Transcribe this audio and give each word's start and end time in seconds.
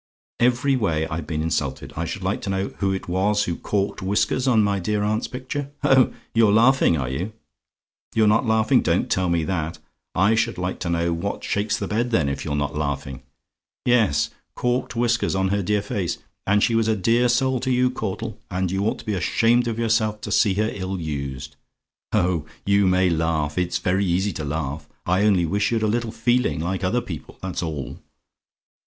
"Every 0.39 0.75
way 0.75 1.05
I've 1.07 1.27
been 1.27 1.43
insulted. 1.43 1.93
I 1.95 2.05
should 2.05 2.23
like 2.23 2.41
to 2.41 2.49
know 2.49 2.69
who 2.79 2.91
it 2.91 3.07
was 3.07 3.43
who 3.43 3.55
corked 3.55 4.01
whiskers 4.01 4.47
on 4.47 4.63
my 4.63 4.79
dear 4.79 5.03
aunt's 5.03 5.27
picture? 5.27 5.69
Oh! 5.83 6.11
you're 6.33 6.51
laughing, 6.51 6.97
are 6.97 7.07
you? 7.07 7.33
"YOU'RE 8.15 8.25
NOT 8.25 8.47
LAUGHING? 8.47 8.81
"Don't 8.81 9.11
tell 9.11 9.29
me 9.29 9.43
that. 9.43 9.77
I 10.15 10.33
should 10.33 10.57
like 10.57 10.79
to 10.79 10.89
know 10.89 11.13
what 11.13 11.43
shakes 11.43 11.77
the 11.77 11.87
bed, 11.87 12.09
then, 12.09 12.29
if 12.29 12.43
you're 12.43 12.55
not 12.55 12.73
laughing? 12.75 13.21
Yes, 13.85 14.31
corked 14.55 14.95
whiskers 14.95 15.35
on 15.35 15.49
her 15.49 15.61
dear 15.61 15.83
face, 15.83 16.17
and 16.47 16.63
she 16.63 16.73
was 16.73 16.87
a 16.87 16.95
dear 16.95 17.29
soul 17.29 17.59
to 17.59 17.69
you, 17.69 17.91
Caudle, 17.91 18.39
and 18.49 18.71
you 18.71 18.83
ought 18.87 18.97
to 18.97 19.05
be 19.05 19.13
ashamed 19.13 19.67
of 19.67 19.77
yourself 19.77 20.19
to 20.21 20.31
see 20.31 20.55
her 20.55 20.71
ill 20.73 20.99
used. 20.99 21.55
Oh, 22.11 22.47
you 22.65 22.87
may 22.87 23.11
laugh! 23.11 23.55
It's 23.55 23.77
very 23.77 24.05
easy 24.07 24.33
to 24.33 24.43
laugh! 24.43 24.89
I 25.05 25.25
only 25.25 25.45
wish 25.45 25.71
you'd 25.71 25.83
a 25.83 25.87
little 25.87 26.11
feeling, 26.11 26.59
like 26.59 26.83
other 26.83 27.01
people, 27.01 27.37
that's 27.43 27.61
all. 27.61 27.99